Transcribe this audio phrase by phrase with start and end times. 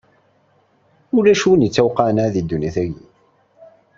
[1.11, 1.27] Wa d
[2.23, 2.75] adlis.